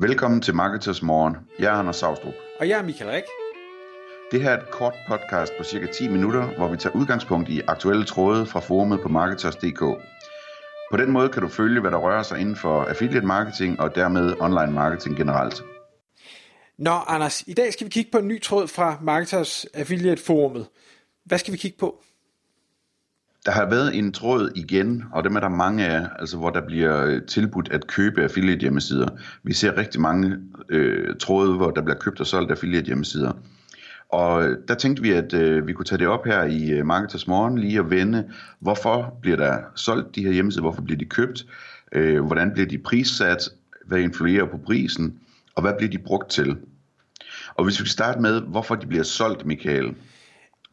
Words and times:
Velkommen 0.00 0.42
til 0.42 0.54
Marketers 0.54 1.02
Morgen. 1.02 1.36
Jeg 1.58 1.66
er 1.66 1.78
Anders 1.78 1.96
Saustrup. 1.96 2.34
Og 2.60 2.68
jeg 2.68 2.78
er 2.78 2.82
Michael 2.82 3.10
Rik. 3.10 3.22
Det 4.32 4.42
her 4.42 4.50
er 4.50 4.62
et 4.62 4.70
kort 4.70 4.94
podcast 5.08 5.52
på 5.58 5.64
cirka 5.64 5.86
10 5.92 6.08
minutter, 6.08 6.56
hvor 6.56 6.68
vi 6.68 6.76
tager 6.76 6.96
udgangspunkt 6.96 7.48
i 7.48 7.60
aktuelle 7.68 8.04
tråde 8.04 8.46
fra 8.46 8.60
forumet 8.60 9.00
på 9.00 9.08
Marketers.dk. 9.08 9.80
På 10.90 10.96
den 10.96 11.10
måde 11.10 11.28
kan 11.28 11.42
du 11.42 11.48
følge, 11.48 11.80
hvad 11.80 11.90
der 11.90 11.96
rører 11.96 12.22
sig 12.22 12.40
inden 12.40 12.56
for 12.56 12.84
affiliate 12.84 13.26
marketing 13.26 13.80
og 13.80 13.94
dermed 13.94 14.34
online 14.40 14.72
marketing 14.72 15.16
generelt. 15.16 15.62
Nå, 16.78 16.90
Anders, 16.90 17.44
i 17.46 17.54
dag 17.54 17.72
skal 17.72 17.84
vi 17.84 17.90
kigge 17.90 18.10
på 18.10 18.18
en 18.18 18.28
ny 18.28 18.42
tråd 18.42 18.68
fra 18.68 18.98
Marketers 19.02 19.64
Affiliate 19.64 20.22
Forumet. 20.22 20.66
Hvad 21.24 21.38
skal 21.38 21.52
vi 21.52 21.58
kigge 21.58 21.78
på? 21.78 22.02
Der 23.46 23.52
har 23.52 23.70
været 23.70 23.98
en 23.98 24.12
tråd 24.12 24.50
igen, 24.54 25.04
og 25.12 25.24
dem 25.24 25.36
er 25.36 25.40
der 25.40 25.48
mange 25.48 25.86
af, 25.86 26.06
altså 26.18 26.36
hvor 26.36 26.50
der 26.50 26.66
bliver 26.66 27.04
øh, 27.04 27.22
tilbudt 27.22 27.68
at 27.72 27.86
købe 27.86 28.22
affiliate 28.22 28.60
hjemmesider. 28.60 29.08
Vi 29.42 29.52
ser 29.52 29.76
rigtig 29.76 30.00
mange 30.00 30.36
øh, 30.68 31.16
tråde, 31.16 31.56
hvor 31.56 31.70
der 31.70 31.82
bliver 31.82 31.98
købt 31.98 32.20
og 32.20 32.26
solgt 32.26 32.50
affiliate 32.50 32.86
hjemmesider. 32.86 33.32
Og 34.08 34.44
øh, 34.44 34.58
der 34.68 34.74
tænkte 34.74 35.02
vi, 35.02 35.12
at 35.12 35.34
øh, 35.34 35.66
vi 35.66 35.72
kunne 35.72 35.84
tage 35.84 35.98
det 35.98 36.06
op 36.06 36.24
her 36.24 36.44
i 36.44 36.70
øh, 36.70 36.86
Marketers 36.86 37.26
Morgen, 37.26 37.58
lige 37.58 37.78
at 37.78 37.90
vende, 37.90 38.24
hvorfor 38.60 39.18
bliver 39.22 39.36
der 39.36 39.58
solgt 39.74 40.14
de 40.14 40.24
her 40.24 40.32
hjemmesider, 40.32 40.62
hvorfor 40.62 40.82
bliver 40.82 40.98
de 40.98 41.04
købt, 41.04 41.46
øh, 41.92 42.24
hvordan 42.24 42.52
bliver 42.52 42.68
de 42.68 42.78
prissat, 42.78 43.48
hvad 43.86 43.98
influerer 43.98 44.46
på 44.46 44.56
prisen, 44.56 45.18
og 45.54 45.62
hvad 45.62 45.72
bliver 45.78 45.90
de 45.90 45.98
brugt 45.98 46.30
til. 46.30 46.56
Og 47.54 47.64
hvis 47.64 47.82
vi 47.82 47.88
starter 47.88 48.20
med, 48.20 48.40
hvorfor 48.40 48.74
de 48.74 48.86
bliver 48.86 49.04
solgt, 49.04 49.46
Michael, 49.46 49.94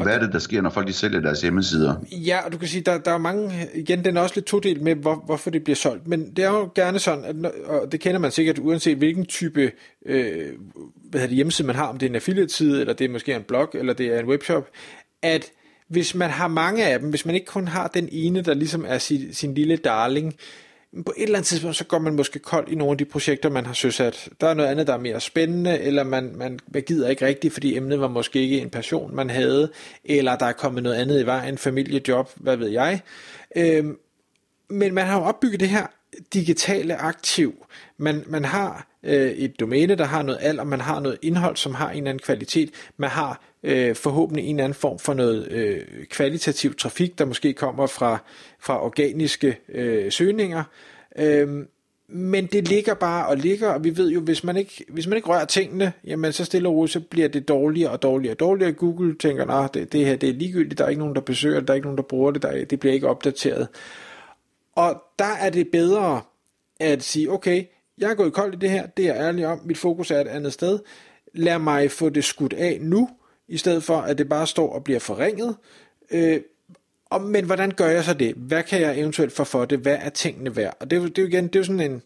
hvad 0.03 0.15
er 0.15 0.19
det, 0.19 0.33
der 0.33 0.39
sker, 0.39 0.61
når 0.61 0.69
folk 0.69 0.87
de 0.87 0.93
sælger 0.93 1.19
deres 1.19 1.41
hjemmesider? 1.41 1.95
Ja, 2.11 2.45
og 2.45 2.51
du 2.51 2.57
kan 2.57 2.67
sige, 2.67 2.81
der, 2.81 2.97
der 2.97 3.11
er 3.11 3.17
mange, 3.17 3.69
igen, 3.73 4.05
den 4.05 4.17
er 4.17 4.21
også 4.21 4.35
lidt 4.35 4.45
todelt 4.45 4.81
med, 4.81 4.95
hvor, 4.95 5.23
hvorfor 5.25 5.49
det 5.49 5.63
bliver 5.63 5.75
solgt. 5.75 6.07
Men 6.07 6.35
det 6.35 6.45
er 6.45 6.49
jo 6.49 6.69
gerne 6.75 6.99
sådan, 6.99 7.25
at, 7.25 7.51
og 7.65 7.91
det 7.91 7.99
kender 7.99 8.19
man 8.19 8.31
sikkert, 8.31 8.59
uanset 8.59 8.97
hvilken 8.97 9.25
type 9.25 9.71
øh, 10.05 10.49
hvad 11.09 11.21
det, 11.21 11.29
hjemmeside 11.29 11.67
man 11.67 11.75
har, 11.75 11.85
om 11.85 11.97
det 11.97 12.05
er 12.05 12.09
en 12.09 12.15
affiliate-side, 12.15 12.79
eller 12.79 12.93
det 12.93 13.05
er 13.05 13.09
måske 13.09 13.35
en 13.35 13.43
blog, 13.43 13.69
eller 13.73 13.93
det 13.93 14.07
er 14.07 14.19
en 14.19 14.25
webshop, 14.25 14.69
at 15.21 15.51
hvis 15.87 16.15
man 16.15 16.29
har 16.29 16.47
mange 16.47 16.85
af 16.85 16.99
dem, 16.99 17.09
hvis 17.09 17.25
man 17.25 17.35
ikke 17.35 17.47
kun 17.47 17.67
har 17.67 17.87
den 17.87 18.09
ene, 18.11 18.41
der 18.41 18.53
ligesom 18.53 18.85
er 18.87 18.97
sin, 18.97 19.33
sin 19.33 19.53
lille 19.53 19.77
darling, 19.77 20.35
på 21.05 21.13
et 21.17 21.23
eller 21.23 21.37
andet 21.37 21.47
tidspunkt, 21.47 21.75
så 21.75 21.85
går 21.85 21.99
man 21.99 22.15
måske 22.15 22.39
kold 22.39 22.69
i 22.69 22.75
nogle 22.75 22.91
af 22.91 22.97
de 22.97 23.05
projekter, 23.05 23.49
man 23.49 23.65
har 23.65 23.73
søsat. 23.73 24.29
Der 24.41 24.47
er 24.47 24.53
noget 24.53 24.69
andet, 24.69 24.87
der 24.87 24.93
er 24.93 24.97
mere 24.97 25.21
spændende, 25.21 25.79
eller 25.79 26.03
man, 26.03 26.31
man, 26.35 26.59
man 26.67 26.81
gider 26.81 27.09
ikke 27.09 27.25
rigtigt, 27.25 27.53
fordi 27.53 27.77
emnet 27.77 27.99
var 27.99 28.07
måske 28.07 28.39
ikke 28.39 28.61
en 28.61 28.69
passion, 28.69 29.15
man 29.15 29.29
havde, 29.29 29.71
eller 30.03 30.35
der 30.35 30.45
er 30.45 30.51
kommet 30.51 30.83
noget 30.83 30.95
andet 30.95 31.21
i 31.21 31.25
vejen, 31.25 31.57
familiejob, 31.57 32.29
hvad 32.35 32.57
ved 32.57 32.69
jeg. 32.69 33.01
Øhm, 33.55 33.97
men 34.69 34.93
man 34.93 35.05
har 35.05 35.19
jo 35.19 35.25
opbygget 35.25 35.59
det 35.59 35.69
her 35.69 35.87
digitale 36.33 36.95
aktiv. 36.95 37.65
Man, 37.97 38.23
man 38.27 38.45
har 38.45 38.87
øh, 39.03 39.31
et 39.31 39.59
domæne, 39.59 39.95
der 39.95 40.03
har 40.05 40.21
noget 40.21 40.39
alder, 40.41 40.63
man 40.63 40.81
har 40.81 40.99
noget 40.99 41.17
indhold, 41.21 41.55
som 41.55 41.73
har 41.73 41.89
en 41.89 41.97
eller 41.97 42.09
anden 42.09 42.23
kvalitet, 42.23 42.69
man 42.97 43.09
har 43.09 43.41
øh, 43.63 43.95
forhåbentlig 43.95 44.45
en 44.45 44.55
eller 44.55 44.63
anden 44.63 44.75
form 44.75 44.99
for 44.99 45.13
noget 45.13 45.51
øh, 45.51 45.81
kvalitativ 46.09 46.75
trafik, 46.75 47.19
der 47.19 47.25
måske 47.25 47.53
kommer 47.53 47.87
fra, 47.87 48.17
fra 48.59 48.85
organiske 48.85 49.57
øh, 49.69 50.11
søgninger. 50.11 50.63
Øh, 51.19 51.65
men 52.07 52.45
det 52.45 52.67
ligger 52.67 52.93
bare 52.93 53.27
og 53.27 53.37
ligger, 53.37 53.69
og 53.69 53.83
vi 53.83 53.97
ved 53.97 54.11
jo, 54.11 54.19
hvis 54.19 54.43
man 54.43 54.57
ikke, 54.57 54.85
hvis 54.89 55.07
man 55.07 55.15
ikke 55.15 55.29
rører 55.29 55.45
tingene, 55.45 55.93
jamen 56.05 56.31
så 56.31 56.45
stille 56.45 56.69
og 56.69 56.75
roligt, 56.75 56.93
så 56.93 56.99
bliver 56.99 57.27
det 57.27 57.47
dårligere 57.47 57.91
og 57.91 58.01
dårligere 58.01 58.33
og 58.33 58.39
dårligere. 58.39 58.71
Google 58.71 59.15
tænker, 59.17 59.47
at 59.47 59.73
det, 59.73 59.93
det 59.93 60.05
her 60.05 60.15
det 60.15 60.29
er 60.29 60.33
ligegyldigt, 60.33 60.77
der 60.77 60.85
er 60.85 60.89
ikke 60.89 60.99
nogen, 60.99 61.15
der 61.15 61.21
besøger 61.21 61.59
det, 61.59 61.67
der 61.67 61.73
er 61.73 61.75
ikke 61.75 61.85
nogen, 61.85 61.97
der 61.97 62.03
bruger 62.03 62.31
det, 62.31 62.41
der, 62.41 62.65
det 62.65 62.79
bliver 62.79 62.93
ikke 62.93 63.07
opdateret. 63.07 63.67
Og 64.75 65.03
der 65.19 65.33
er 65.39 65.49
det 65.49 65.67
bedre 65.71 66.21
at 66.79 67.03
sige, 67.03 67.31
okay, 67.31 67.65
jeg 67.97 68.11
er 68.11 68.15
gået 68.15 68.33
koldt 68.33 68.55
i 68.55 68.57
det 68.57 68.69
her, 68.69 68.85
det 68.85 69.07
er 69.07 69.13
jeg 69.13 69.21
ærlig 69.21 69.47
om, 69.47 69.61
mit 69.65 69.77
fokus 69.77 70.11
er 70.11 70.21
et 70.21 70.27
andet 70.27 70.53
sted. 70.53 70.79
Lad 71.33 71.59
mig 71.59 71.91
få 71.91 72.09
det 72.09 72.23
skudt 72.23 72.53
af 72.53 72.77
nu, 72.81 73.09
i 73.47 73.57
stedet 73.57 73.83
for 73.83 73.97
at 73.97 74.17
det 74.17 74.29
bare 74.29 74.47
står 74.47 74.73
og 74.73 74.83
bliver 74.83 74.99
forringet. 74.99 75.55
Øh, 76.11 76.41
og, 77.05 77.21
men 77.21 77.45
hvordan 77.45 77.71
gør 77.71 77.87
jeg 77.87 78.03
så 78.03 78.13
det? 78.13 78.33
Hvad 78.35 78.63
kan 78.63 78.81
jeg 78.81 78.99
eventuelt 78.99 79.33
få 79.33 79.43
for 79.43 79.65
det? 79.65 79.79
Hvad 79.79 79.97
er 80.01 80.09
tingene 80.09 80.55
værd? 80.55 80.77
Og 80.79 80.91
det, 80.91 81.01
det 81.01 81.17
er 81.17 81.21
jo 81.21 81.27
igen, 81.27 81.47
det 81.47 81.55
er 81.55 81.59
jo 81.59 81.63
sådan 81.63 81.91
en, 81.91 82.01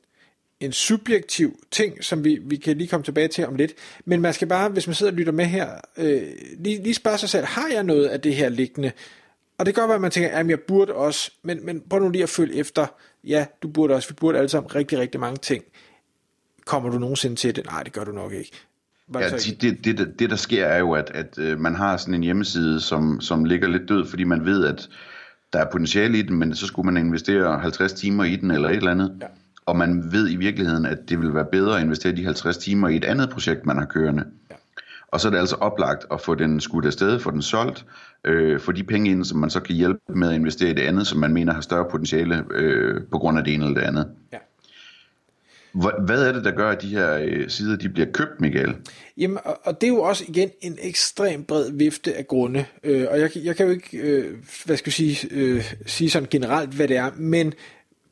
en 0.60 0.72
subjektiv 0.72 1.60
ting, 1.72 2.04
som 2.04 2.24
vi, 2.24 2.40
vi 2.42 2.56
kan 2.56 2.78
lige 2.78 2.88
komme 2.88 3.04
tilbage 3.04 3.28
til 3.28 3.48
om 3.48 3.56
lidt. 3.56 3.74
Men 4.06 4.22
man 4.22 4.34
skal 4.34 4.48
bare, 4.48 4.70
hvis 4.70 4.88
man 4.88 4.94
sidder 4.94 5.12
og 5.12 5.18
lytter 5.18 5.34
med 5.34 5.46
her, 5.46 5.70
øh, 5.98 6.22
lige, 6.60 6.84
lige 6.84 6.94
spørge 6.94 7.18
sig 7.18 7.30
selv, 7.30 7.46
har 7.46 7.68
jeg 7.68 7.84
noget 7.84 8.08
af 8.08 8.22
det 8.22 8.36
her 8.36 8.50
liggende? 8.50 8.92
Og 9.58 9.66
det 9.66 9.74
kan 9.74 9.82
godt 9.82 9.90
være, 9.90 9.96
at 9.96 10.02
man 10.02 10.12
tænker, 10.12 10.30
at 10.30 10.48
jeg 10.48 10.60
burde 10.60 10.94
også, 10.94 11.32
men, 11.44 11.66
men 11.66 11.84
prøv 11.90 12.00
nu 12.00 12.10
lige 12.10 12.24
at 12.24 12.30
følge 12.30 12.56
efter. 12.56 12.88
Ja, 13.24 13.46
du 13.62 13.68
burde 13.68 13.94
også, 13.94 14.10
vi 14.10 14.14
burde 14.14 14.38
alle 14.38 14.50
sammen 14.50 14.76
rigtig, 14.76 15.00
rigtig 15.00 15.20
mange 15.20 15.38
ting. 15.38 15.64
Kommer 16.66 16.90
du 16.90 17.00
nogensinde 17.00 17.36
til 17.36 17.56
det? 17.56 17.66
Nej, 17.66 17.84
det 17.84 17.94
gør 17.94 18.04
du 18.04 18.12
nok 18.12 18.34
ikke. 18.34 18.52
Ja, 19.14 19.30
det, 19.30 19.62
det, 19.62 19.98
det, 19.98 20.20
det 20.20 20.30
der 20.30 20.36
sker 20.36 20.66
er 20.66 20.78
jo, 20.78 20.92
at, 20.92 21.12
at 21.14 21.38
øh, 21.38 21.60
man 21.60 21.76
har 21.76 21.98
sådan 21.98 22.14
en 22.14 22.24
hjemmeside, 22.24 22.82
som, 22.82 23.22
som 23.22 23.46
ligger 23.46 23.68
lidt 23.68 23.90
død, 23.90 24.08
fordi 24.08 24.24
man 24.24 24.46
ved, 24.46 24.66
at 24.66 24.90
der 25.54 25.60
er 25.60 25.72
potentiale 25.72 26.18
i 26.20 26.22
den, 26.22 26.40
men 26.40 26.56
så 26.56 26.68
skulle 26.68 26.92
man 26.92 27.06
investere 27.06 27.60
50 27.60 27.94
timer 27.94 28.24
i 28.24 28.36
den 28.36 28.52
eller 28.52 28.70
et 28.70 28.76
eller 28.76 28.92
andet. 28.92 29.18
Ja. 29.22 29.28
Og 29.66 29.76
man 29.76 30.12
ved 30.12 30.30
i 30.30 30.36
virkeligheden, 30.36 30.86
at 30.86 31.10
det 31.10 31.20
vil 31.22 31.34
være 31.34 31.46
bedre 31.52 31.78
at 31.78 31.84
investere 31.84 32.16
de 32.16 32.26
50 32.26 32.58
timer 32.58 32.88
i 32.90 32.96
et 32.96 33.06
andet 33.06 33.30
projekt, 33.30 33.66
man 33.66 33.78
har 33.78 33.86
kørende. 33.86 34.26
Ja. 34.47 34.47
Og 35.08 35.20
så 35.20 35.28
er 35.28 35.32
det 35.32 35.40
altså 35.40 35.56
oplagt 35.56 36.06
at 36.12 36.22
få 36.22 36.36
den 36.36 36.60
skudt 36.60 36.86
afsted, 36.86 37.20
få 37.20 37.32
den 37.32 37.42
solgt, 37.42 37.86
øh, 38.26 38.60
få 38.60 38.72
de 38.72 38.84
penge 38.84 39.12
ind, 39.12 39.26
som 39.26 39.40
man 39.40 39.50
så 39.50 39.60
kan 39.60 39.76
hjælpe 39.76 40.00
med 40.08 40.30
at 40.30 40.36
investere 40.36 40.70
i 40.70 40.74
det 40.74 40.82
andet, 40.82 41.08
som 41.08 41.20
man 41.20 41.34
mener 41.34 41.54
har 41.54 41.62
større 41.62 41.86
potentiale 41.92 42.44
øh, 42.52 43.02
på 43.12 43.18
grund 43.18 43.38
af 43.38 43.44
det 43.44 43.54
ene 43.54 43.66
eller 43.66 43.80
det 43.80 43.88
andet. 43.88 44.10
Ja. 44.34 44.38
Hvad 46.06 46.28
er 46.28 46.32
det, 46.32 46.44
der 46.46 46.52
gør, 46.52 46.70
at 46.70 46.82
de 46.82 46.88
her 46.88 47.18
øh, 47.24 47.50
sider 47.50 47.78
de 47.78 47.90
bliver 47.90 48.12
købt, 48.12 48.42
Michael? 48.42 48.76
Jamen, 49.18 49.38
og, 49.44 49.60
og 49.64 49.82
det 49.82 49.88
er 49.88 49.92
jo 49.92 50.02
også 50.02 50.24
igen 50.28 50.50
en 50.62 50.78
ekstrem 50.82 51.44
bred 51.44 51.72
vifte 51.72 52.16
af 52.16 52.28
grunde. 52.28 52.66
Øh, 52.84 53.08
og 53.12 53.20
jeg, 53.20 53.30
jeg 53.36 53.56
kan 53.56 53.66
jo 53.66 53.72
ikke, 53.72 53.98
øh, 53.98 54.36
hvad 54.66 54.78
skal 54.78 54.90
jeg 54.90 54.94
sige, 54.94 55.28
øh, 55.32 55.74
sige 55.86 56.10
sådan 56.10 56.28
generelt, 56.32 56.70
hvad 56.70 56.88
det 56.88 56.98
er, 56.98 57.12
men 57.16 57.54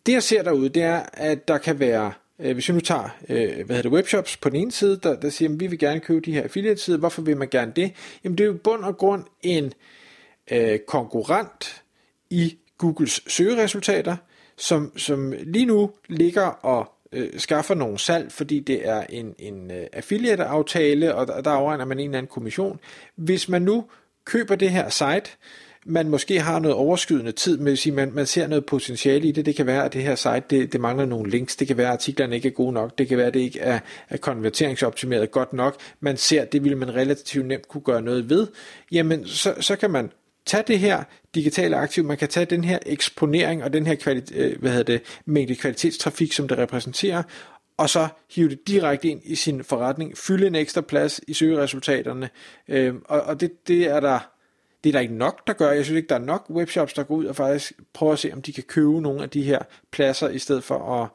det 0.06 0.14
jeg 0.14 0.24
ser 0.24 0.44
derude, 0.44 0.70
det 0.70 0.84
er, 0.84 1.02
at 1.14 1.48
der 1.48 1.58
kan 1.58 1.80
være, 1.80 2.12
Øh, 2.40 2.54
hvis 2.54 2.70
vi 2.70 2.74
nu 2.74 2.80
tager, 2.80 3.10
øh, 3.30 3.38
hvad 3.38 3.76
hedder 3.76 3.82
det, 3.82 3.92
webshops 3.92 4.38
på 4.38 4.50
den 4.50 4.58
ene 4.58 4.72
side, 4.72 5.00
der, 5.04 5.20
der 5.20 5.30
siger, 5.30 5.50
at 5.50 5.60
vi 5.60 5.68
vil 5.68 5.80
gerne 5.80 6.00
købe 6.00 6.20
de 6.20 6.32
her 6.32 6.44
affiliate-sider, 6.44 6.98
hvorfor 6.98 7.22
vil 7.22 7.38
man 7.38 7.48
gerne 7.48 7.74
det? 7.76 7.92
Jamen 8.24 8.38
det 8.38 8.44
er 8.44 8.48
jo 8.48 8.58
bund 8.64 8.84
og 8.84 8.98
grund 8.98 9.24
en 9.42 9.74
øh, 10.52 10.80
konkurrent 10.80 11.84
i 12.30 12.58
Googles 12.78 13.22
søgeresultater, 13.28 14.16
som, 14.58 14.98
som 14.98 15.34
lige 15.44 15.66
nu 15.66 15.92
ligger 16.10 16.46
og 16.46 16.92
øh, 17.12 17.40
skaffer 17.40 17.76
nogle 17.76 18.00
salg, 18.00 18.32
fordi 18.32 18.60
det 18.60 18.88
er 18.88 19.04
en, 19.10 19.36
en 19.40 19.72
øh, 19.72 19.88
affiliate-aftale, 19.94 21.16
og 21.16 21.28
der, 21.28 21.42
der 21.42 21.52
afregner 21.52 21.86
man 21.86 22.00
en 22.00 22.06
eller 22.06 22.18
anden 22.18 22.30
kommission. 22.30 22.80
Hvis 23.16 23.50
man 23.50 23.62
nu 23.62 23.86
køber 24.26 24.56
det 24.56 24.70
her 24.70 24.90
site, 24.90 25.32
man 25.86 26.10
måske 26.10 26.40
har 26.40 26.60
noget 26.60 26.76
overskydende 26.76 27.32
tid 27.32 27.58
med 27.58 27.76
sige, 27.76 27.94
man, 27.94 28.12
man 28.14 28.26
ser 28.26 28.48
noget 28.48 28.66
potentiale 28.66 29.28
i 29.28 29.32
det. 29.32 29.46
Det 29.46 29.56
kan 29.56 29.66
være, 29.66 29.86
at 29.86 29.94
det 29.94 30.04
her 30.04 30.16
site, 30.16 30.44
det, 30.50 30.74
det 30.74 30.82
mangler 30.82 31.06
nogle 31.06 31.30
links. 31.30 31.56
Det 31.56 31.68
kan 31.68 31.78
være, 31.78 31.88
at 31.88 31.94
artiklerne 31.94 32.36
ikke 32.36 32.48
er 32.48 32.52
gode 32.52 32.74
nok. 32.74 32.98
Det 32.98 33.08
kan 33.08 33.18
være, 33.18 33.28
at 33.28 33.34
det 33.34 33.40
ikke 33.40 33.60
er, 33.60 33.80
er 34.10 34.18
konverteringsoptimeret 34.18 35.32
godt 35.32 35.54
nok. 35.54 35.76
Man 36.00 36.18
ser, 36.18 36.42
at 36.42 36.52
det 36.52 36.64
ville 36.64 36.78
man 36.78 36.96
relativt 36.96 37.46
nemt 37.46 37.68
kunne 37.68 37.82
gøre 37.82 38.02
noget 38.02 38.30
ved. 38.30 38.48
Jamen, 38.92 39.28
så, 39.28 39.54
så 39.60 39.76
kan 39.76 39.92
man 39.92 40.12
tage 40.46 40.64
det 40.68 40.80
her 40.80 41.04
digitale 41.36 41.76
aktiv, 41.76 42.04
man 42.04 42.18
kan 42.18 42.28
tage 42.28 42.46
den 42.46 42.64
her 42.64 42.80
eksponering 42.86 43.64
og 43.64 43.74
den 43.74 43.88
her 43.88 43.96
kvalit- 43.96 44.38
øh, 44.38 44.60
hvad 44.60 44.72
hedder 44.72 44.84
det, 44.84 45.02
mængde 45.26 45.56
kvalitetstrafik, 45.56 46.34
som 46.34 46.48
det 46.48 46.58
repræsenterer, 46.58 47.24
og 47.78 47.90
så 47.90 48.08
hive 48.36 48.50
det 48.50 48.68
direkte 48.68 49.08
ind 49.08 49.22
i 49.24 49.36
sin 49.36 49.64
forretning, 49.64 50.18
fylde 50.18 50.48
en 50.48 50.56
ekstra 50.56 50.82
plads 50.82 51.22
i 51.28 51.34
søgeresultaterne, 51.34 52.30
øh, 52.68 52.94
og, 53.06 53.22
og 53.22 53.42
det, 53.42 53.68
det 53.68 53.88
er 53.88 54.00
der 54.00 54.35
det 54.86 54.90
er 54.90 54.94
der 54.94 55.00
ikke 55.00 55.18
nok, 55.18 55.48
der 55.48 55.54
gør. 55.54 55.72
Jeg 55.72 55.86
synes 55.86 55.98
ikke, 55.98 56.10
der 56.10 56.16
er 56.16 56.20
nok 56.20 56.46
webshops, 56.50 56.94
der 56.94 57.04
går 57.04 57.16
ud 57.16 57.26
og 57.26 57.36
faktisk 57.36 57.74
prøver 57.94 58.14
at 58.14 58.20
se, 58.20 58.34
om 58.34 58.42
de 58.42 58.54
kan 58.54 58.64
købe 58.64 59.02
nogle 59.02 59.24
af 59.24 59.30
de 59.30 59.44
her 59.44 59.60
pladser, 59.92 60.30
i 60.30 60.40
stedet 60.40 60.64
for 60.64 61.02
at, 61.02 61.10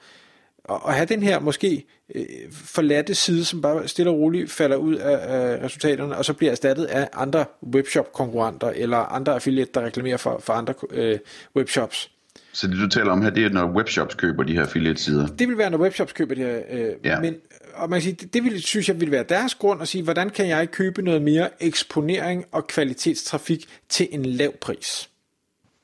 at 0.88 0.94
have 0.94 1.06
den 1.06 1.22
her 1.22 1.40
måske 1.40 1.86
øh, 2.14 2.24
forladte 2.52 3.14
side, 3.14 3.44
som 3.44 3.62
bare 3.62 3.88
stille 3.88 4.10
og 4.10 4.18
roligt 4.18 4.50
falder 4.50 4.76
ud 4.76 4.94
af, 4.94 5.36
af 5.36 5.64
resultaterne, 5.64 6.16
og 6.16 6.24
så 6.24 6.32
bliver 6.32 6.50
erstattet 6.50 6.84
af 6.84 7.08
andre 7.12 7.44
webshop-konkurrenter, 7.74 8.70
eller 8.70 8.96
andre 8.96 9.34
affiliate, 9.34 9.70
der 9.74 9.80
reklamerer 9.80 10.16
for, 10.16 10.38
for 10.38 10.52
andre 10.52 10.74
øh, 10.90 11.18
webshops. 11.56 12.10
Så 12.52 12.66
det 12.66 12.76
du 12.78 12.88
taler 12.88 13.10
om 13.10 13.22
her, 13.22 13.30
det 13.30 13.44
er 13.44 13.50
når 13.50 13.72
webshops 13.76 14.14
køber 14.14 14.42
de 14.42 14.52
her 14.52 14.62
affiliate-sider? 14.62 15.26
Det 15.26 15.48
vil 15.48 15.58
være, 15.58 15.70
når 15.70 15.78
webshops 15.78 16.12
køber 16.12 16.34
de 16.34 16.40
her. 16.40 16.60
Øh, 16.70 16.90
ja. 17.04 17.20
men, 17.20 17.34
og 17.74 17.90
man 17.90 17.96
kan 17.96 18.02
sige, 18.02 18.16
det, 18.20 18.34
det 18.34 18.44
vil, 18.44 18.62
synes 18.62 18.88
jeg 18.88 19.00
vil 19.00 19.10
være 19.10 19.24
deres 19.28 19.54
grund 19.54 19.82
at 19.82 19.88
sige, 19.88 20.04
hvordan 20.04 20.30
kan 20.30 20.48
jeg 20.48 20.70
købe 20.70 21.02
noget 21.02 21.22
mere 21.22 21.48
eksponering 21.60 22.44
og 22.52 22.66
kvalitetstrafik 22.66 23.66
til 23.88 24.08
en 24.10 24.26
lav 24.26 24.52
pris? 24.60 25.10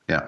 Ja, 0.09 0.19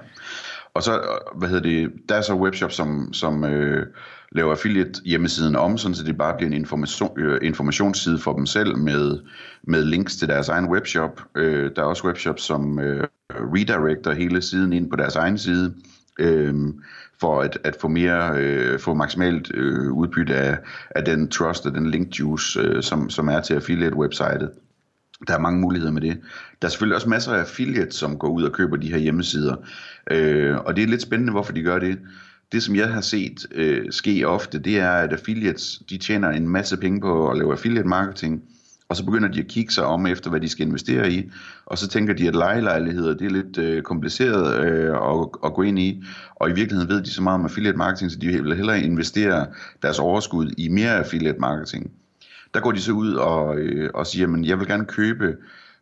og 0.74 0.84
så, 0.84 1.02
hvad 1.36 1.50
hedder 1.50 1.64
det, 1.64 1.92
der 2.10 2.16
er 2.16 2.22
så 2.22 2.34
webshops, 2.36 2.76
som, 2.76 3.14
som 3.14 3.44
øh, 3.44 3.88
laver 4.32 4.52
affiliate 4.52 5.02
hjemmesiden 5.06 5.56
om, 5.56 5.78
sådan 5.78 5.96
så 5.96 6.04
det 6.04 6.18
bare 6.18 6.38
bliver 6.38 6.48
en 6.48 6.58
information, 6.58 7.20
øh, 7.20 7.40
informationsside 7.44 8.20
for 8.20 8.34
dem 8.34 8.46
selv 8.46 8.78
med, 8.78 9.20
med 9.64 9.84
links 9.84 10.16
til 10.16 10.28
deres 10.28 10.50
egen 10.50 10.66
webshop. 10.66 11.22
Øh, 11.36 11.72
der 11.76 11.82
er 11.82 11.86
også 11.86 12.08
webshops, 12.08 12.44
som 12.44 12.80
øh, 12.80 13.08
redirecter 13.30 14.14
hele 14.14 14.42
siden 14.42 14.74
ind 14.74 14.90
på 14.90 14.96
deres 14.96 15.16
egen 15.16 15.38
side, 15.38 15.74
øh, 16.19 16.54
for 17.19 17.42
at, 17.42 17.57
at 17.63 17.75
få 17.81 17.88
mere, 17.88 18.38
øh, 18.38 18.80
få 18.80 18.94
maksimalt 18.94 19.51
øh, 19.54 19.92
udbytte 19.92 20.36
af, 20.36 20.57
af 20.89 21.06
den 21.06 21.27
trust 21.27 21.66
og 21.66 21.74
den 21.74 21.92
link 21.92 22.19
juice, 22.19 22.60
øh, 22.60 22.83
som, 22.83 23.10
som 23.10 23.27
er 23.27 23.42
til 23.42 23.54
affiliate-websitet. 23.54 24.50
Der 25.27 25.33
er 25.33 25.39
mange 25.39 25.62
muligheder 25.62 25.92
med 25.92 26.01
det. 26.01 26.18
Der 26.62 26.68
er 26.68 26.69
selvfølgelig 26.69 26.95
også 26.95 27.10
masser 27.10 27.33
af 27.33 27.39
affiliates, 27.39 27.95
som 27.95 28.18
går 28.18 28.30
ud 28.30 28.44
og 28.44 28.51
køber 28.51 28.77
de 28.77 28.92
her 28.92 28.98
hjemmesider. 28.98 29.56
Øh, 30.12 30.57
og 30.57 30.75
det 30.75 30.83
er 30.83 30.88
lidt 30.88 31.01
spændende, 31.01 31.31
hvorfor 31.31 31.54
de 31.54 31.63
gør 31.63 31.80
det. 31.80 32.00
Det, 32.51 32.63
som 32.63 32.75
jeg 32.75 32.89
har 32.94 33.01
set 33.01 33.45
øh, 33.56 33.92
ske 33.92 34.27
ofte, 34.27 34.60
det 34.60 34.80
er, 34.80 34.92
at 34.92 35.13
affiliates 35.13 35.81
de 35.89 35.98
tjener 35.98 36.30
en 36.30 36.50
masse 36.50 36.77
penge 36.77 37.01
på 37.01 37.30
at 37.30 37.38
lave 37.38 37.51
affiliate 37.51 37.88
marketing, 37.88 38.44
og 38.90 38.96
så 38.96 39.06
begynder 39.06 39.30
de 39.30 39.40
at 39.40 39.48
kigge 39.48 39.74
sig 39.74 39.84
om 39.86 40.06
efter, 40.06 40.30
hvad 40.30 40.42
de 40.42 40.50
skal 40.50 40.68
investere 40.68 41.12
i, 41.12 41.32
og 41.66 41.78
så 41.78 41.88
tænker 41.88 42.14
de, 42.14 42.28
at 42.28 42.36
lejelejligheder, 42.36 43.14
det 43.14 43.26
er 43.26 43.30
lidt 43.30 43.58
øh, 43.58 43.82
kompliceret 43.84 44.66
øh, 44.66 44.90
at, 44.90 45.28
at 45.46 45.54
gå 45.54 45.62
ind 45.62 45.80
i, 45.80 46.04
og 46.36 46.50
i 46.50 46.54
virkeligheden 46.54 46.90
ved 46.90 47.02
de 47.02 47.10
så 47.10 47.22
meget 47.22 47.40
om 47.40 47.46
affiliate 47.46 47.78
marketing, 47.78 48.12
så 48.12 48.20
de 48.20 48.28
vil 48.28 48.56
hellere 48.56 48.82
investere 48.82 49.48
deres 49.82 50.00
overskud 50.00 50.54
i 50.58 50.70
mere 50.70 50.96
affiliate 50.96 51.40
marketing. 51.40 51.92
Der 52.54 52.60
går 52.60 52.72
de 52.72 52.82
så 52.82 52.92
ud 52.92 53.14
og, 53.14 53.58
øh, 53.58 53.90
og 53.94 54.08
siger, 54.08 54.28
at 54.28 54.46
jeg 54.46 54.60
vil 54.60 54.68
gerne 54.68 54.86
købe 54.86 55.36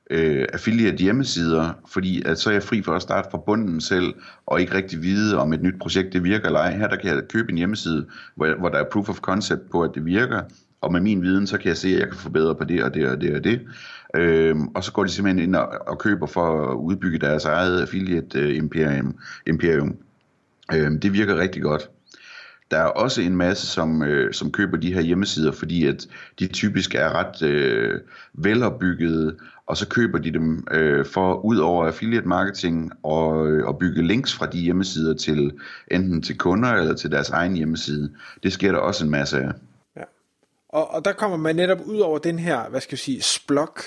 øh, 0.10 0.46
affiliate 0.54 0.98
hjemmesider, 0.98 1.74
fordi 1.88 2.22
at 2.26 2.40
så 2.40 2.50
er 2.50 2.54
jeg 2.54 2.64
fri 2.64 2.82
for 2.82 2.94
at 2.94 3.02
starte 3.02 3.28
fra 3.32 3.38
bunden 3.38 3.82
selv, 3.82 4.14
og 4.46 4.62
ikke 4.62 4.74
rigtig 4.74 5.02
vide, 5.02 5.38
om 5.38 5.54
et 5.54 5.62
nyt 5.62 5.80
projekt 5.80 6.14
det 6.14 6.24
virker 6.24 6.46
eller 6.46 6.60
ej. 6.60 6.78
Her 6.78 6.88
der 6.88 6.96
kan 6.96 7.16
jeg 7.16 7.24
købe 7.30 7.52
en 7.52 7.58
hjemmeside, 7.58 8.06
hvor, 8.36 8.60
hvor 8.60 8.70
der 8.70 8.78
er 8.78 8.90
proof 8.92 9.10
of 9.10 9.20
concept 9.20 9.70
på, 9.72 9.82
at 9.82 9.92
det 9.96 10.06
virker, 10.06 10.42
og 10.82 10.92
med 10.92 11.02
min 11.02 11.22
viden, 11.22 11.48
så 11.48 11.58
kan 11.58 11.68
jeg 11.68 11.78
se, 11.78 11.88
at 11.88 12.00
jeg 12.00 12.08
kan 12.08 12.18
forbedre 12.18 12.56
på 12.56 12.64
det 12.64 12.84
og 12.84 12.94
det 12.94 13.10
og 13.10 13.22
det 13.22 13.36
og 13.36 13.44
det. 13.44 13.62
Øhm, 14.16 14.68
og 14.68 14.84
så 14.84 14.92
går 14.92 15.04
de 15.04 15.10
simpelthen 15.10 15.44
ind 15.44 15.56
og, 15.56 15.70
og 15.88 16.00
køber 16.00 16.28
for 16.28 16.72
at 16.72 16.76
udbygge 16.76 17.20
deres 17.20 17.46
eget 17.46 17.82
affiliate 17.82 18.48
uh, 18.48 18.56
imperium. 18.56 19.16
imperium. 19.48 19.96
Øhm, 20.74 21.00
det 21.00 21.14
virker 21.14 21.40
rigtig 21.40 21.62
godt. 21.62 21.90
Der 22.72 22.78
er 22.78 22.86
også 22.86 23.22
en 23.22 23.38
masse, 23.38 23.68
som, 23.68 24.04
øh, 24.04 24.34
som 24.34 24.52
køber 24.52 24.78
de 24.78 24.94
her 24.94 25.02
hjemmesider, 25.02 25.52
fordi 25.52 25.86
at 25.86 26.08
de 26.40 26.48
typisk 26.48 26.96
er 26.96 27.10
ret 27.16 27.42
øh, 27.42 28.00
velopbyggede, 28.34 29.36
og 29.68 29.78
så 29.78 29.88
køber 29.88 30.18
de 30.18 30.32
dem 30.32 30.68
øh, 30.72 31.06
for 31.06 31.46
ud 31.46 31.58
over 31.58 31.88
affiliate 31.88 32.28
marketing 32.28 32.92
og, 33.04 33.48
øh, 33.48 33.68
og 33.68 33.80
bygge 33.80 34.08
links 34.08 34.34
fra 34.34 34.46
de 34.46 34.58
hjemmesider 34.60 35.14
til 35.14 35.52
enten 35.92 36.22
til 36.22 36.38
kunder 36.38 36.70
eller 36.70 36.94
til 36.94 37.12
deres 37.12 37.30
egen 37.30 37.56
hjemmeside. 37.56 38.12
Det 38.44 38.54
sker 38.54 38.72
der 38.72 38.80
også 38.80 39.06
en 39.06 39.12
masse 39.12 39.40
af. 39.40 39.52
Og, 40.78 40.94
og 40.94 41.06
der 41.06 41.14
kommer 41.14 41.38
man 41.38 41.56
netop 41.56 41.82
ud 41.86 42.00
over 42.00 42.20
den 42.20 42.40
her, 42.40 42.70
hvad 42.70 42.82
skal 42.82 42.96
jeg 42.96 43.00
sige, 43.00 43.22
splok, 43.22 43.84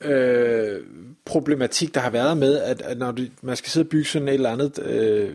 øh, 0.00 0.80
problematik, 1.24 1.94
der 1.94 2.00
har 2.00 2.10
været 2.10 2.36
med, 2.36 2.58
at, 2.58 2.82
at 2.82 2.98
når 2.98 3.12
du, 3.12 3.22
man 3.42 3.56
skal 3.56 3.70
sidde 3.70 3.84
og 3.84 3.88
bygge 3.88 4.04
sådan 4.04 4.28
et 4.28 4.34
eller 4.34 4.50
andet, 4.50 4.78
øh, 4.78 5.34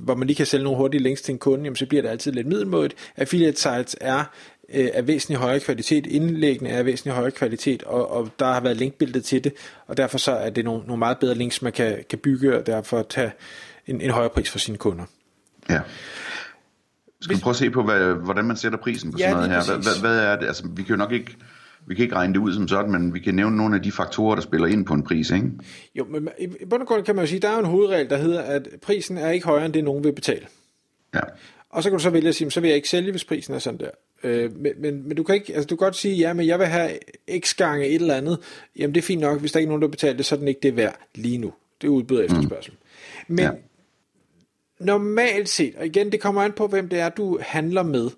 hvor 0.00 0.14
man 0.14 0.26
lige 0.26 0.36
kan 0.36 0.46
sælge 0.46 0.64
nogle 0.64 0.76
hurtige 0.76 1.02
links 1.02 1.22
til 1.22 1.32
en 1.32 1.38
kunde, 1.38 1.64
jamen, 1.64 1.76
så 1.76 1.86
bliver 1.86 2.02
det 2.02 2.08
altid 2.08 2.32
lidt 2.32 2.46
middelmådigt. 2.46 2.94
Affiliate 3.16 3.56
sites 3.56 3.96
er 4.00 4.24
øh, 4.74 4.88
af 4.94 5.06
væsentlig 5.06 5.38
højere 5.38 5.60
kvalitet, 5.60 6.06
indlæggene 6.06 6.70
er 6.70 6.78
af 6.78 6.86
væsentlig 6.86 7.14
højere 7.14 7.30
kvalitet, 7.30 7.82
og, 7.82 8.10
og 8.10 8.30
der 8.38 8.46
har 8.46 8.60
været 8.60 8.76
linkbilledet 8.76 9.24
til 9.24 9.44
det, 9.44 9.52
og 9.86 9.96
derfor 9.96 10.18
så 10.18 10.32
er 10.32 10.50
det 10.50 10.64
nogle, 10.64 10.86
nogle 10.86 10.98
meget 10.98 11.18
bedre 11.18 11.34
links, 11.34 11.62
man 11.62 11.72
kan, 11.72 12.04
kan 12.10 12.18
bygge, 12.18 12.58
og 12.58 12.66
derfor 12.66 13.02
tage 13.02 13.32
en, 13.86 14.00
en 14.00 14.10
højere 14.10 14.30
pris 14.30 14.50
for 14.50 14.58
sine 14.58 14.78
kunder. 14.78 15.04
Ja. 15.70 15.80
Skal 17.22 17.36
vi 17.36 17.40
prøve 17.40 17.52
at 17.52 17.56
se 17.56 17.70
på, 17.70 17.82
hvad, 17.82 18.14
hvordan 18.14 18.44
man 18.44 18.56
sætter 18.56 18.78
prisen 18.78 19.12
på 19.12 19.18
ja, 19.18 19.30
sådan 19.30 19.48
noget 19.48 19.66
her? 19.66 19.76
Hvad, 19.76 20.00
hvad, 20.00 20.18
er 20.18 20.36
det? 20.36 20.46
Altså, 20.46 20.68
vi 20.76 20.82
kan 20.82 20.90
jo 20.90 20.96
nok 20.96 21.12
ikke 21.12 21.36
vi 21.86 21.94
kan 21.94 22.02
ikke 22.02 22.14
regne 22.14 22.34
det 22.34 22.40
ud 22.40 22.54
som 22.54 22.68
sådan, 22.68 22.92
men 22.92 23.14
vi 23.14 23.18
kan 23.18 23.34
nævne 23.34 23.56
nogle 23.56 23.76
af 23.76 23.82
de 23.82 23.92
faktorer, 23.92 24.34
der 24.34 24.42
spiller 24.42 24.66
ind 24.66 24.86
på 24.86 24.94
en 24.94 25.02
pris, 25.02 25.30
ikke? 25.30 25.50
Jo, 25.94 26.04
men 26.04 26.28
i 26.38 26.64
bund 26.70 26.82
og 26.82 26.88
grund 26.88 27.04
kan 27.04 27.14
man 27.14 27.22
jo 27.22 27.26
sige, 27.26 27.36
at 27.36 27.42
der 27.42 27.48
er 27.48 27.58
en 27.58 27.64
hovedregel, 27.64 28.10
der 28.10 28.16
hedder, 28.16 28.40
at 28.40 28.68
prisen 28.82 29.18
er 29.18 29.30
ikke 29.30 29.46
højere, 29.46 29.66
end 29.66 29.74
det 29.74 29.84
nogen 29.84 30.04
vil 30.04 30.12
betale. 30.12 30.46
Ja. 31.14 31.20
Og 31.70 31.82
så 31.82 31.90
kan 31.90 31.98
du 31.98 32.02
så 32.02 32.10
vælge 32.10 32.28
at 32.28 32.34
sige, 32.34 32.50
så 32.50 32.60
vil 32.60 32.68
jeg 32.68 32.76
ikke 32.76 32.88
sælge, 32.88 33.10
hvis 33.10 33.24
prisen 33.24 33.54
er 33.54 33.58
sådan 33.58 33.80
der. 33.80 33.90
Øh, 34.24 34.56
men, 34.56 34.72
men, 34.78 35.08
men 35.08 35.16
du 35.16 35.22
kan 35.22 35.34
ikke, 35.34 35.54
altså 35.54 35.66
du 35.66 35.76
kan 35.76 35.84
godt 35.86 35.96
sige, 35.96 36.14
ja, 36.14 36.32
men 36.32 36.46
jeg 36.46 36.58
vil 36.58 36.66
have 36.66 36.90
x 37.38 37.54
gange 37.54 37.86
et 37.86 37.94
eller 37.94 38.14
andet. 38.14 38.38
Jamen 38.78 38.94
det 38.94 39.00
er 39.00 39.06
fint 39.06 39.20
nok, 39.20 39.40
hvis 39.40 39.52
der 39.52 39.58
ikke 39.60 39.66
er 39.66 39.70
nogen, 39.70 39.82
der 39.82 39.88
betaler 39.88 40.16
det, 40.16 40.26
så 40.26 40.34
er 40.34 40.38
den 40.38 40.48
ikke 40.48 40.60
det 40.62 40.76
værd 40.76 40.98
lige 41.14 41.38
nu. 41.38 41.52
Det 41.80 41.86
er 41.86 41.90
udbud 41.90 42.16
og 42.16 42.24
efterspørgsel. 42.24 42.72
Mm. 42.72 43.34
Men 43.34 43.44
ja. 43.44 43.50
Normalt 44.84 45.48
set, 45.48 45.76
og 45.76 45.86
igen, 45.86 46.12
det 46.12 46.20
kommer 46.20 46.42
an 46.42 46.52
på, 46.52 46.66
hvem 46.66 46.88
det 46.88 46.98
er, 46.98 47.08
du 47.08 47.38
handler 47.42 47.82
med, 47.82 48.10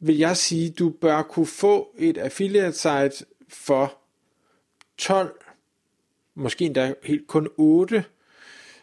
vil 0.00 0.18
jeg 0.18 0.36
sige, 0.36 0.70
du 0.70 0.90
bør 0.90 1.22
kunne 1.22 1.46
få 1.46 1.88
et 1.98 2.18
affiliate 2.18 2.76
site 2.76 3.24
for 3.48 3.98
12, 4.98 5.40
måske 6.34 6.64
endda 6.64 6.94
helt 7.02 7.26
kun 7.26 7.48
8 7.56 8.04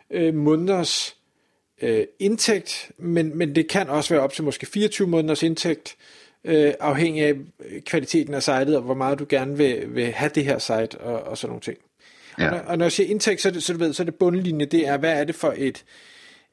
øh, 0.09 0.33
måneders 0.33 1.15
øh, 1.81 2.05
indtægt, 2.19 2.91
men, 2.97 3.37
men 3.37 3.55
det 3.55 3.69
kan 3.69 3.89
også 3.89 4.13
være 4.13 4.23
op 4.23 4.33
til 4.33 4.43
måske 4.43 4.65
24 4.65 5.07
måneders 5.07 5.43
indtægt, 5.43 5.95
øh, 6.43 6.73
afhængig 6.79 7.23
af 7.23 7.35
kvaliteten 7.85 8.33
af 8.33 8.43
sitet, 8.43 8.75
og 8.75 8.81
hvor 8.81 8.93
meget 8.93 9.19
du 9.19 9.25
gerne 9.29 9.57
vil, 9.57 9.95
vil 9.95 10.11
have 10.11 10.31
det 10.35 10.45
her 10.45 10.59
site, 10.59 10.97
og, 10.97 11.21
og 11.23 11.37
sådan 11.37 11.49
nogle 11.49 11.61
ting. 11.61 11.77
Ja. 12.39 12.45
Og, 12.45 12.51
når, 12.51 12.59
og 12.59 12.77
når 12.77 12.85
jeg 12.85 12.91
siger 12.91 13.09
indtægt, 13.09 13.41
så 13.41 13.49
er, 13.49 13.53
det, 13.53 13.63
så, 13.63 13.73
du 13.73 13.79
ved, 13.79 13.93
så 13.93 14.03
er 14.03 14.05
det 14.05 14.15
bundlinje, 14.15 14.65
det 14.65 14.87
er, 14.87 14.97
hvad 14.97 15.19
er 15.19 15.23
det 15.23 15.35
for 15.35 15.53
et, 15.57 15.83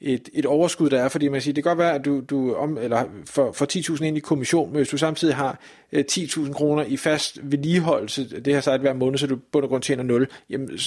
et, 0.01 0.29
et 0.33 0.47
overskud, 0.47 0.91
der 0.91 1.01
er, 1.01 1.09
fordi 1.09 1.29
man 1.29 1.41
siger, 1.41 1.55
det 1.55 1.65
kan 1.65 1.71
godt 1.71 1.79
være, 1.79 1.95
at 1.95 2.05
du, 2.05 2.21
du 2.21 2.55
om, 2.55 2.79
eller 2.79 3.05
for, 3.27 3.53
for 3.53 3.67
10.000 3.97 4.05
ind 4.05 4.17
i 4.17 4.21
kommission, 4.21 4.69
men 4.69 4.77
hvis 4.77 4.89
du 4.89 4.97
samtidig 4.97 5.35
har 5.35 5.59
øh, 5.93 6.05
10.000 6.11 6.53
kroner 6.53 6.83
i 6.83 6.97
fast 6.97 7.39
vedligeholdelse, 7.43 8.41
det 8.41 8.55
her 8.55 8.61
sagt 8.61 8.81
hver 8.81 8.93
måned, 8.93 9.19
så 9.19 9.27
du 9.27 9.37
bund 9.53 9.65
og 9.65 9.69
grund 9.69 9.83
tjener 9.83 10.03
0, 10.03 10.29
jamen, 10.51 10.79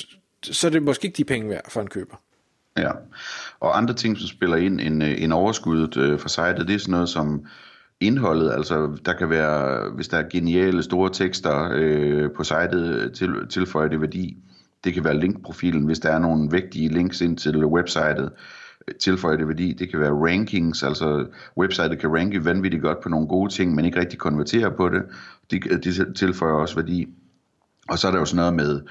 så 0.44 0.68
er 0.68 0.72
det 0.72 0.84
måske 0.84 1.06
ikke 1.06 1.18
de 1.18 1.24
penge 1.24 1.50
værd 1.50 1.72
for 1.72 1.82
en 1.82 1.88
køber. 1.88 2.16
Ja, 2.78 2.92
og 3.60 3.78
andre 3.78 3.94
ting, 3.94 4.18
som 4.18 4.28
spiller 4.28 4.58
ind 4.58 4.82
en, 4.82 5.02
en 5.02 5.32
overskuddet 5.32 5.98
øh, 5.98 6.20
for 6.20 6.30
sitet, 6.30 6.68
det 6.68 6.76
er 6.76 6.80
sådan 6.80 6.92
noget 6.92 7.10
som 7.10 7.46
indholdet, 8.00 8.52
altså 8.52 8.98
der 9.06 9.14
kan 9.14 9.30
være, 9.30 9.90
hvis 9.96 10.08
der 10.08 10.18
er 10.18 10.30
geniale 10.30 10.84
store 10.84 11.10
tekster 11.10 11.72
øh, 11.74 12.30
på 12.36 12.44
sitet, 12.44 12.74
øh, 12.74 13.12
til, 13.14 13.30
tilføjer 13.50 13.88
det 13.88 14.02
værdi. 14.02 14.38
Det 14.84 14.94
kan 14.94 15.04
være 15.04 15.20
linkprofilen, 15.20 15.86
hvis 15.86 16.00
der 16.00 16.10
er 16.10 16.20
nogle 16.20 16.52
vigtige 16.52 16.90
links 16.90 17.22
ind 17.22 17.38
til 17.38 17.66
websitet 17.66 18.32
tilføjer 19.00 19.38
det 19.38 19.48
værdi. 19.48 19.74
Det 19.74 19.90
kan 19.90 20.00
være 20.00 20.12
rankings, 20.12 20.84
altså 20.84 21.28
websitet 21.58 22.00
kan 22.00 22.16
ranke 22.16 22.46
vanvittigt 22.46 22.84
godt 22.84 23.02
på 23.02 23.10
nogle 23.10 23.28
gode 23.28 23.54
ting, 23.54 23.76
men 23.76 23.86
ikke 23.86 24.00
rigtig 24.00 24.20
konvertere 24.20 24.72
på 24.72 24.90
det. 24.90 25.04
Det, 25.52 25.84
det 25.84 26.16
tilføjer 26.16 26.54
også 26.54 26.76
værdi. 26.76 27.08
Og 27.90 28.00
så 28.00 28.08
er 28.08 28.12
der 28.12 28.20
jo 28.20 28.26
sådan 28.26 28.36
noget 28.36 28.54
med 28.54 28.82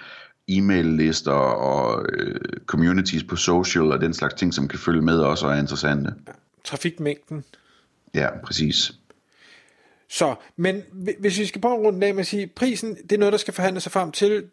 e-mail-lister 0.48 1.32
og 1.32 2.06
øh, 2.12 2.40
communities 2.66 3.24
på 3.24 3.36
social 3.36 3.92
og 3.92 4.00
den 4.00 4.14
slags 4.14 4.34
ting, 4.34 4.54
som 4.54 4.68
kan 4.68 4.78
følge 4.78 5.02
med 5.02 5.18
også 5.18 5.46
og 5.46 5.52
er 5.52 5.58
interessante. 5.58 6.14
Trafikmængden. 6.64 7.44
Ja, 8.14 8.38
præcis. 8.44 8.92
Så, 10.08 10.34
men 10.56 10.82
hvis 11.18 11.38
vi 11.38 11.46
skal 11.46 11.60
prøve 11.60 11.74
en 11.74 11.80
runde 11.80 12.06
af 12.06 12.14
med 12.14 12.20
at 12.20 12.26
sige, 12.26 12.46
prisen, 12.46 12.94
det 12.94 13.12
er 13.12 13.18
noget, 13.18 13.32
der 13.32 13.38
skal 13.38 13.54
forhandle 13.54 13.80
sig 13.80 13.92
frem 13.92 14.12
til 14.12 14.44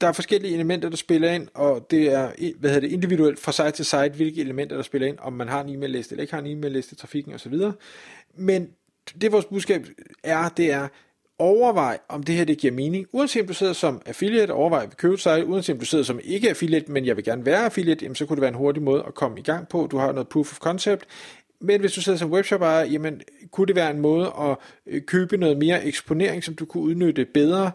der 0.00 0.08
er 0.08 0.12
forskellige 0.12 0.54
elementer, 0.54 0.88
der 0.88 0.96
spiller 0.96 1.30
ind, 1.30 1.48
og 1.54 1.90
det 1.90 2.12
er 2.12 2.30
hvad 2.58 2.70
hedder 2.70 2.88
det, 2.88 2.92
individuelt 2.92 3.38
fra 3.38 3.52
site 3.52 3.70
til 3.70 3.84
site, 3.84 4.12
hvilke 4.16 4.40
elementer, 4.40 4.76
der 4.76 4.82
spiller 4.82 5.08
ind, 5.08 5.18
om 5.18 5.32
man 5.32 5.48
har 5.48 5.64
en 5.64 5.74
e-mail-liste 5.74 6.12
eller 6.12 6.22
ikke 6.22 6.34
har 6.34 6.40
en 6.40 6.46
e-mail-liste, 6.46 6.94
trafikken 6.94 7.34
osv. 7.34 7.54
Men 8.34 8.68
det 9.20 9.32
vores 9.32 9.44
budskab 9.44 9.86
er, 10.24 10.48
det 10.48 10.72
er, 10.72 10.88
overvej, 11.38 11.98
om 12.08 12.22
det 12.22 12.34
her 12.34 12.44
det 12.44 12.58
giver 12.58 12.72
mening. 12.72 13.06
Uanset 13.12 13.42
om 13.42 13.48
du 13.48 13.54
sidder 13.54 13.72
som 13.72 14.02
affiliate, 14.06 14.50
overvej 14.50 14.82
at 14.82 14.96
købe 14.96 15.18
sig, 15.18 15.46
Uanset 15.48 15.72
om 15.72 15.78
du 15.78 15.86
sidder 15.86 16.04
som 16.04 16.20
ikke 16.24 16.48
affiliate, 16.48 16.92
men 16.92 17.06
jeg 17.06 17.16
vil 17.16 17.24
gerne 17.24 17.46
være 17.46 17.64
affiliate, 17.64 18.02
jamen, 18.02 18.16
så 18.16 18.26
kunne 18.26 18.36
det 18.36 18.40
være 18.40 18.48
en 18.48 18.54
hurtig 18.54 18.82
måde 18.82 19.04
at 19.06 19.14
komme 19.14 19.38
i 19.38 19.42
gang 19.42 19.68
på. 19.68 19.88
Du 19.90 19.98
har 19.98 20.12
noget 20.12 20.28
proof 20.28 20.52
of 20.52 20.58
concept. 20.58 21.06
Men 21.60 21.80
hvis 21.80 21.92
du 21.92 22.00
sidder 22.00 22.18
som 22.18 22.32
webshop 22.32 22.62
ejer, 22.62 22.84
jamen 22.84 23.22
kunne 23.50 23.66
det 23.66 23.76
være 23.76 23.90
en 23.90 24.00
måde 24.00 24.32
at 24.40 24.56
øh, 24.86 25.02
købe 25.02 25.36
noget 25.36 25.58
mere 25.58 25.84
eksponering, 25.84 26.44
som 26.44 26.54
du 26.54 26.64
kunne 26.64 26.82
udnytte 26.82 27.24
bedre, 27.24 27.70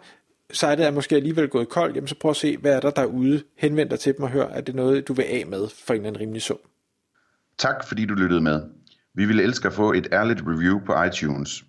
sejlet 0.53 0.85
er 0.85 0.91
måske 0.91 1.15
alligevel 1.15 1.49
gået 1.49 1.69
koldt, 1.69 1.95
jamen 1.95 2.07
så 2.07 2.15
prøv 2.19 2.31
at 2.31 2.37
se, 2.37 2.57
hvad 2.57 2.75
er 2.75 2.79
der 2.79 2.89
derude. 2.91 3.43
Henvend 3.57 3.89
dig 3.89 3.99
til 3.99 4.13
dem 4.17 4.23
og 4.23 4.29
hør, 4.29 4.47
er 4.47 4.61
det 4.61 4.75
noget, 4.75 5.07
du 5.07 5.13
vil 5.13 5.23
af 5.23 5.43
med 5.47 5.67
for 5.85 5.93
en 5.93 5.99
eller 5.99 6.07
anden 6.07 6.21
rimelig 6.21 6.41
sum. 6.41 6.57
Tak 7.57 7.87
fordi 7.87 8.05
du 8.05 8.13
lyttede 8.13 8.41
med. 8.41 8.61
Vi 9.15 9.25
ville 9.25 9.43
elske 9.43 9.67
at 9.67 9.73
få 9.73 9.93
et 9.93 10.07
ærligt 10.11 10.41
review 10.47 10.79
på 10.85 11.03
iTunes. 11.03 11.63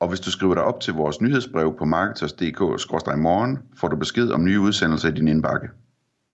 Og 0.00 0.08
hvis 0.08 0.20
du 0.20 0.30
skriver 0.30 0.54
dig 0.54 0.62
op 0.62 0.80
til 0.80 0.94
vores 0.94 1.20
nyhedsbrev 1.20 1.76
på 1.78 1.84
marketers.dk-morgen, 1.84 3.58
får 3.76 3.88
du 3.88 3.96
besked 3.96 4.30
om 4.30 4.44
nye 4.44 4.60
udsendelser 4.60 5.08
i 5.08 5.12
din 5.12 5.28
indbakke. 5.28 5.68